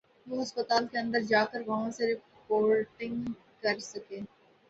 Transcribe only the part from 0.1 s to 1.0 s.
وہ ہسپتال کے